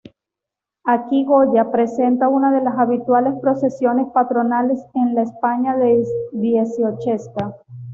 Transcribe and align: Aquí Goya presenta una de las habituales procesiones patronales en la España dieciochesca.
Aquí 0.83 1.25
Goya 1.25 1.69
presenta 1.69 2.27
una 2.27 2.51
de 2.51 2.63
las 2.63 2.75
habituales 2.79 3.35
procesiones 3.39 4.07
patronales 4.11 4.81
en 4.95 5.13
la 5.13 5.21
España 5.21 5.75
dieciochesca. 6.31 7.55